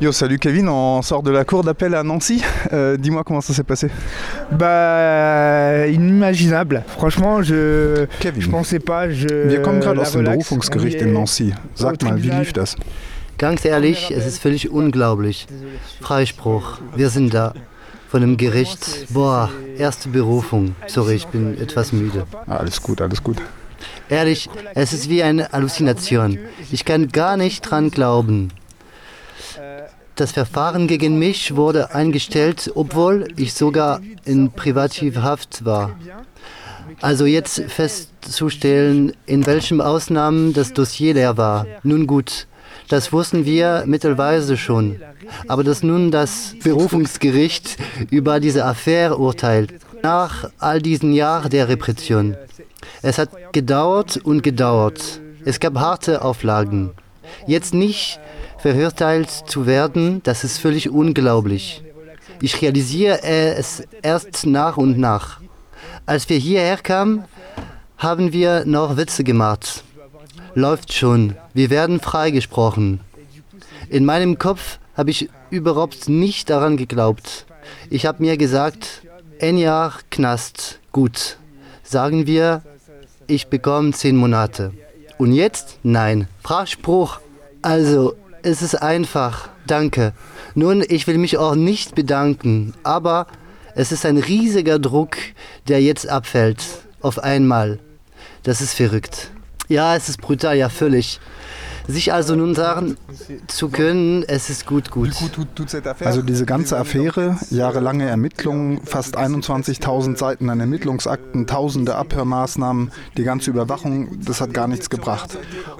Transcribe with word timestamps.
Yo, 0.00 0.12
salut 0.12 0.38
Kevin, 0.38 0.66
on 0.66 1.02
sort 1.02 1.22
de 1.22 1.30
la 1.30 1.44
cour 1.44 1.62
d'appel 1.62 1.94
à 1.94 2.02
Nancy. 2.02 2.42
Euh, 2.72 2.96
Dis-moi 2.96 3.22
comment 3.22 3.42
ça 3.42 3.52
s'est 3.52 3.64
passé. 3.64 3.90
Bah, 4.50 5.86
inimaginable. 5.88 6.84
Franchement, 6.86 7.42
je, 7.42 8.06
Kevin, 8.18 8.40
je 8.40 8.48
pensais 8.48 8.78
pas. 8.78 9.10
Je, 9.10 9.28
wir 9.28 9.60
kommen 9.60 9.80
gerade 9.80 10.00
aus 10.00 10.12
dem 10.12 10.24
Berufungsgericht 10.24 11.02
in 11.02 11.12
Nancy. 11.12 11.52
Sag 11.74 12.02
mal, 12.02 12.16
wie 12.22 12.30
lief 12.30 12.54
das? 12.54 12.76
Ganz 13.36 13.66
ehrlich, 13.66 14.10
es 14.10 14.24
ist 14.24 14.38
völlig 14.38 14.70
unglaublich. 14.70 15.46
Freispruch, 16.00 16.78
wir 16.96 17.10
sind 17.10 17.34
da. 17.34 17.52
Von 18.08 18.22
dem 18.22 18.38
Gericht, 18.38 19.06
boah, 19.10 19.50
erste 19.76 20.08
Berufung. 20.08 20.74
Sorry, 20.86 21.16
ich 21.16 21.26
bin 21.26 21.60
etwas 21.60 21.92
müde. 21.92 22.24
Alles 22.46 22.80
gut, 22.82 23.02
alles 23.02 23.22
gut. 23.22 23.36
Ehrlich, 24.08 24.48
es 24.74 24.94
ist 24.94 25.10
wie 25.10 25.22
eine 25.22 25.50
Halluzination. 25.52 26.38
Ich 26.72 26.86
kann 26.86 27.08
gar 27.08 27.36
nicht 27.36 27.60
dran 27.70 27.90
glauben. 27.90 28.50
Das 30.16 30.32
Verfahren 30.32 30.86
gegen 30.86 31.18
mich 31.18 31.56
wurde 31.56 31.94
eingestellt, 31.94 32.70
obwohl 32.74 33.28
ich 33.36 33.54
sogar 33.54 34.00
in 34.24 34.52
Privativhaft 34.52 35.64
war. 35.64 35.96
Also 37.00 37.24
jetzt 37.24 37.62
festzustellen, 37.68 39.12
in 39.26 39.46
welchen 39.46 39.80
Ausnahmen 39.80 40.52
das 40.52 40.72
Dossier 40.72 41.14
leer 41.14 41.36
war. 41.36 41.66
Nun 41.82 42.06
gut, 42.06 42.46
das 42.88 43.12
wussten 43.12 43.44
wir 43.44 43.84
mittelweise 43.86 44.56
schon. 44.56 45.00
Aber 45.48 45.64
dass 45.64 45.82
nun 45.82 46.10
das 46.10 46.54
Berufungsgericht 46.62 47.78
über 48.10 48.40
diese 48.40 48.64
Affäre 48.64 49.16
urteilt, 49.16 49.74
nach 50.02 50.50
all 50.58 50.80
diesen 50.80 51.12
Jahren 51.12 51.50
der 51.50 51.68
Repression. 51.68 52.36
Es 53.02 53.18
hat 53.18 53.30
gedauert 53.52 54.16
und 54.18 54.42
gedauert. 54.42 55.20
Es 55.44 55.60
gab 55.60 55.76
harte 55.76 56.22
Auflagen. 56.22 56.90
Jetzt 57.46 57.74
nicht 57.74 58.18
verurteilt 58.60 59.30
zu 59.30 59.66
werden, 59.66 60.22
das 60.22 60.44
ist 60.44 60.58
völlig 60.58 60.90
unglaublich. 60.90 61.82
Ich 62.40 62.60
realisiere 62.62 63.22
es 63.22 63.82
erst 64.02 64.46
nach 64.46 64.76
und 64.76 64.98
nach. 64.98 65.40
Als 66.06 66.28
wir 66.28 66.38
hierher 66.38 66.76
kamen, 66.76 67.24
haben 67.98 68.32
wir 68.32 68.64
noch 68.64 68.96
Witze 68.96 69.24
gemacht. 69.24 69.84
Läuft 70.54 70.92
schon, 70.92 71.36
wir 71.54 71.70
werden 71.70 72.00
freigesprochen. 72.00 73.00
In 73.88 74.04
meinem 74.04 74.38
Kopf 74.38 74.78
habe 74.96 75.10
ich 75.10 75.28
überhaupt 75.50 76.08
nicht 76.08 76.50
daran 76.50 76.76
geglaubt. 76.76 77.46
Ich 77.90 78.06
habe 78.06 78.22
mir 78.22 78.36
gesagt, 78.36 79.02
ein 79.40 79.58
Jahr 79.58 79.94
Knast, 80.10 80.80
gut. 80.92 81.38
Sagen 81.82 82.26
wir, 82.26 82.62
ich 83.26 83.48
bekomme 83.48 83.92
zehn 83.92 84.16
Monate. 84.16 84.72
Und 85.18 85.32
jetzt? 85.32 85.78
Nein. 85.82 86.28
Freispruch. 86.42 87.20
Also, 87.62 88.14
es 88.42 88.62
ist 88.62 88.76
einfach. 88.76 89.48
Danke. 89.66 90.12
Nun, 90.54 90.84
ich 90.88 91.06
will 91.06 91.18
mich 91.18 91.38
auch 91.38 91.54
nicht 91.54 91.94
bedanken, 91.94 92.74
aber 92.82 93.26
es 93.74 93.92
ist 93.92 94.04
ein 94.04 94.16
riesiger 94.18 94.78
Druck, 94.78 95.16
der 95.68 95.80
jetzt 95.82 96.08
abfällt. 96.08 96.62
Auf 97.00 97.18
einmal. 97.18 97.78
Das 98.42 98.60
ist 98.60 98.74
verrückt. 98.74 99.30
Ja, 99.68 99.96
es 99.96 100.08
ist 100.08 100.20
brutal, 100.20 100.56
ja, 100.56 100.68
völlig. 100.68 101.20
Sich 101.90 102.12
also 102.12 102.36
nun 102.36 102.54
sagen 102.54 102.96
zu 103.48 103.68
können, 103.68 104.24
es 104.28 104.48
ist 104.48 104.64
gut, 104.64 104.92
gut. 104.92 105.10
Also 106.04 106.22
diese 106.22 106.46
ganze 106.46 106.78
Affäre, 106.78 107.36
jahrelange 107.50 108.08
Ermittlungen, 108.08 108.80
fast 108.84 109.18
21.000 109.18 110.16
Seiten 110.16 110.48
an 110.50 110.60
Ermittlungsakten, 110.60 111.48
tausende 111.48 111.96
Abhörmaßnahmen, 111.96 112.92
die 113.16 113.24
ganze 113.24 113.50
Überwachung, 113.50 114.20
das 114.24 114.40
hat 114.40 114.54
gar 114.54 114.68
nichts 114.68 114.88
gebracht. 114.88 115.36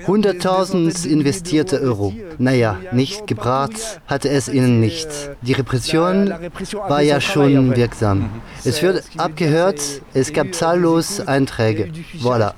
100.000 0.07 1.07
investierte 1.07 1.81
Euro. 1.81 2.13
Naja, 2.39 2.77
nicht 2.91 3.29
gebracht 3.29 4.01
hatte 4.07 4.31
es 4.31 4.49
ihnen 4.49 4.81
nicht. 4.81 5.09
Die 5.43 5.53
Repression 5.53 6.35
war 6.89 7.03
ja 7.03 7.21
schon 7.21 7.77
wirksam. 7.77 8.31
Es 8.65 8.83
wird 8.83 9.05
abgehört, 9.17 9.81
es 10.13 10.33
gab 10.33 10.55
zahllos 10.55 11.21
Einträge. 11.21 11.93
Voilà. 12.21 12.55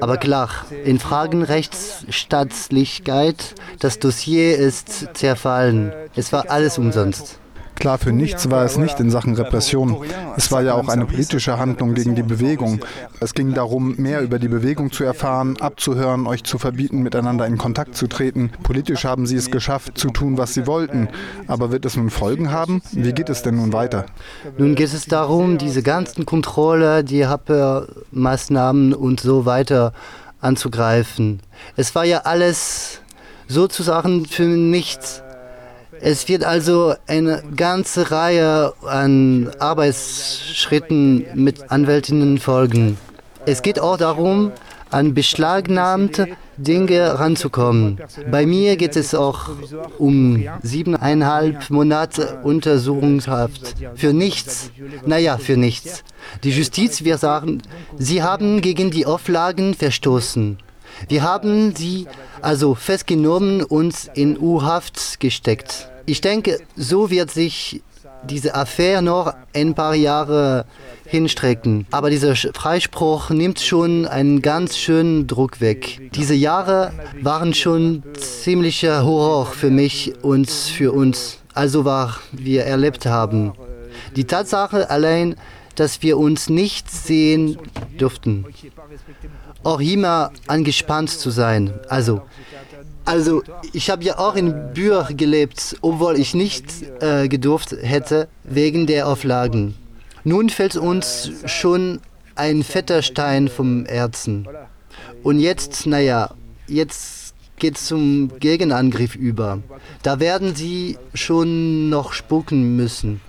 Aber 0.00 0.16
klar, 0.16 0.48
in 0.84 0.98
Fragen 0.98 1.42
Rechtsstaatlichkeit, 1.42 3.54
das 3.80 3.98
Dossier 3.98 4.56
ist 4.56 5.08
zerfallen. 5.14 5.92
Es 6.14 6.32
war 6.32 6.50
alles 6.50 6.78
umsonst. 6.78 7.39
Klar, 7.80 7.96
für 7.96 8.12
nichts 8.12 8.50
war 8.50 8.62
es 8.66 8.76
nicht 8.76 9.00
in 9.00 9.10
Sachen 9.10 9.34
Repression. 9.34 9.96
Es 10.36 10.52
war 10.52 10.60
ja 10.60 10.74
auch 10.74 10.88
eine 10.88 11.06
politische 11.06 11.58
Handlung 11.58 11.94
gegen 11.94 12.14
die 12.14 12.22
Bewegung. 12.22 12.80
Es 13.20 13.32
ging 13.32 13.54
darum, 13.54 13.96
mehr 13.96 14.20
über 14.20 14.38
die 14.38 14.48
Bewegung 14.48 14.92
zu 14.92 15.02
erfahren, 15.02 15.56
abzuhören, 15.60 16.26
euch 16.26 16.44
zu 16.44 16.58
verbieten, 16.58 17.00
miteinander 17.02 17.46
in 17.46 17.56
Kontakt 17.56 17.96
zu 17.96 18.06
treten. 18.06 18.50
Politisch 18.62 19.06
haben 19.06 19.26
sie 19.26 19.36
es 19.36 19.50
geschafft, 19.50 19.96
zu 19.96 20.10
tun, 20.10 20.36
was 20.36 20.52
sie 20.52 20.66
wollten. 20.66 21.08
Aber 21.46 21.72
wird 21.72 21.86
es 21.86 21.96
nun 21.96 22.10
Folgen 22.10 22.52
haben? 22.52 22.82
Wie 22.92 23.14
geht 23.14 23.30
es 23.30 23.42
denn 23.42 23.56
nun 23.56 23.72
weiter? 23.72 24.04
Nun 24.58 24.74
geht 24.74 24.92
es 24.92 25.06
darum, 25.06 25.56
diese 25.56 25.82
ganzen 25.82 26.26
Kontrolle, 26.26 27.02
die 27.02 27.24
Abhörmaßnahmen 27.24 28.92
und 28.92 29.20
so 29.20 29.46
weiter 29.46 29.94
anzugreifen. 30.42 31.40
Es 31.76 31.94
war 31.94 32.04
ja 32.04 32.18
alles 32.24 33.00
sozusagen 33.48 34.26
für 34.26 34.42
nichts. 34.44 35.22
Es 36.02 36.28
wird 36.28 36.44
also 36.44 36.94
eine 37.06 37.42
ganze 37.56 38.10
Reihe 38.10 38.72
an 38.86 39.50
Arbeitsschritten 39.58 41.26
mit 41.34 41.70
Anwältinnen 41.70 42.38
folgen. 42.38 42.96
Es 43.44 43.62
geht 43.62 43.78
auch 43.80 43.96
darum, 43.96 44.52
an 44.90 45.14
beschlagnahmte 45.14 46.28
Dinge 46.56 47.18
ranzukommen. 47.18 47.98
Bei 48.30 48.44
mir 48.44 48.76
geht 48.76 48.96
es 48.96 49.14
auch 49.14 49.50
um 49.98 50.42
siebeneinhalb 50.62 51.70
Monate 51.70 52.40
Untersuchungshaft. 52.42 53.76
Für 53.94 54.12
nichts. 54.12 54.70
Naja, 55.06 55.38
für 55.38 55.56
nichts. 55.56 56.02
Die 56.44 56.50
Justiz 56.50 57.04
wird 57.04 57.20
sagen, 57.20 57.62
sie 57.98 58.22
haben 58.22 58.60
gegen 58.60 58.90
die 58.90 59.06
Auflagen 59.06 59.74
verstoßen. 59.74 60.58
Wir 61.08 61.22
haben 61.22 61.74
sie 61.74 62.06
also 62.40 62.74
festgenommen 62.74 63.62
und 63.62 63.94
in 64.14 64.38
U-Haft 64.38 65.20
gesteckt. 65.20 65.88
Ich 66.06 66.20
denke, 66.20 66.58
so 66.76 67.10
wird 67.10 67.30
sich 67.30 67.82
diese 68.24 68.54
Affäre 68.54 69.02
noch 69.02 69.34
ein 69.54 69.74
paar 69.74 69.94
Jahre 69.94 70.66
hinstrecken. 71.06 71.86
Aber 71.90 72.10
dieser 72.10 72.36
Freispruch 72.36 73.30
nimmt 73.30 73.60
schon 73.60 74.06
einen 74.06 74.42
ganz 74.42 74.76
schönen 74.76 75.26
Druck 75.26 75.60
weg. 75.60 76.10
Diese 76.14 76.34
Jahre 76.34 76.92
waren 77.22 77.54
schon 77.54 78.02
ziemlicher 78.18 79.04
Horror 79.04 79.46
für 79.46 79.70
mich 79.70 80.12
und 80.22 80.50
für 80.50 80.92
uns. 80.92 81.38
Also 81.54 81.84
was 81.84 82.12
wir 82.32 82.64
erlebt 82.64 83.06
haben. 83.06 83.52
Die 84.16 84.24
Tatsache 84.24 84.88
allein, 84.88 85.36
dass 85.74 86.02
wir 86.02 86.18
uns 86.18 86.48
nicht 86.48 86.90
sehen 86.90 87.58
durften. 87.96 88.44
Auch 89.62 89.80
immer 89.80 90.32
angespannt 90.46 91.10
zu 91.10 91.30
sein. 91.30 91.72
Also, 91.88 92.22
also 93.04 93.42
ich 93.72 93.90
habe 93.90 94.04
ja 94.04 94.18
auch 94.18 94.34
in 94.34 94.72
Bür 94.74 95.08
gelebt, 95.10 95.76
obwohl 95.80 96.18
ich 96.18 96.34
nicht 96.34 96.66
äh, 97.00 97.28
gedurft 97.28 97.72
hätte 97.72 98.28
wegen 98.44 98.86
der 98.86 99.08
Auflagen. 99.08 99.74
Nun 100.24 100.50
fällt 100.50 100.76
uns 100.76 101.30
schon 101.46 102.00
ein 102.34 102.62
fetter 102.62 103.02
Stein 103.02 103.48
vom 103.48 103.86
Herzen. 103.86 104.46
Und 105.22 105.38
jetzt, 105.38 105.86
naja, 105.86 106.34
jetzt 106.66 107.34
geht 107.58 107.76
es 107.76 107.86
zum 107.86 108.38
Gegenangriff 108.38 109.14
über. 109.14 109.62
Da 110.02 110.18
werden 110.20 110.56
sie 110.56 110.98
schon 111.14 111.88
noch 111.88 112.12
spucken 112.12 112.76
müssen. 112.76 113.20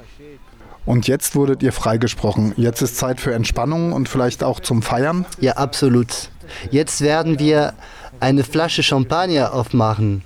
Und 0.86 1.08
jetzt 1.08 1.36
wurdet 1.36 1.62
ihr 1.64 1.74
freigesprochen. 1.74 2.54
Jetzt 2.58 2.82
ist 2.82 2.98
Zeit 2.98 3.22
für 3.22 3.34
Entspannung 3.34 3.94
und 3.94 4.10
vielleicht 4.10 4.44
auch 4.44 4.60
zum 4.60 4.82
Feiern. 4.82 5.26
Ja, 5.40 5.54
absolut. 5.54 6.30
Jetzt 6.70 7.02
werden 7.02 7.40
wir 7.40 7.74
eine 8.20 8.44
Flasche 8.44 8.84
Champagner 8.84 9.54
aufmachen. 9.54 10.24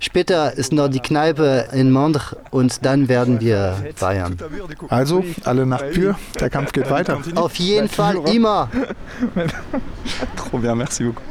Später 0.00 0.56
ist 0.56 0.72
noch 0.72 0.88
die 0.88 1.00
Kneipe 1.00 1.68
in 1.72 1.90
Mondre 1.90 2.36
und 2.50 2.84
dann 2.84 3.08
werden 3.08 3.40
wir 3.40 3.76
feiern. 3.94 4.36
Also, 4.88 5.24
alle 5.44 5.66
nach 5.66 5.82
Pür, 5.92 6.16
der 6.40 6.50
Kampf 6.50 6.72
geht 6.72 6.90
weiter. 6.90 7.20
Auf 7.36 7.54
jeden 7.56 7.88
Fall 7.88 8.16
immer. 8.28 8.68
Trop 10.36 10.60
bien, 10.60 10.76
merci 10.76 11.04
beaucoup. 11.04 11.22